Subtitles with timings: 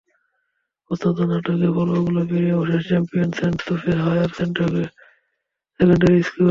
[0.85, 6.39] প্রশ্নোত্তরের নাটকীয় পর্বগুলো পেরিয়ে অবশেষে champion Saint Joseph Higher Secondary school.